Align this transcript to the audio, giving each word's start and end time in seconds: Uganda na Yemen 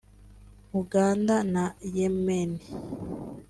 Uganda 0.81 1.35
na 1.53 1.65
Yemen 1.95 2.51